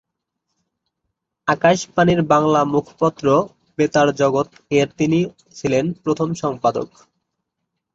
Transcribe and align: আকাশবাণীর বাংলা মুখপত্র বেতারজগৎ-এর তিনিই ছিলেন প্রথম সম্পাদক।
আকাশবাণীর 1.47 2.21
বাংলা 2.31 2.61
মুখপত্র 2.73 3.25
বেতারজগৎ-এর 3.77 4.87
তিনিই 4.97 5.25
ছিলেন 5.55 5.85
প্রথম 6.03 6.29
সম্পাদক। 6.41 6.89